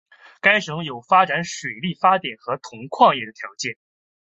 [0.41, 3.77] 该省有发展水力发电和铜矿业的条件。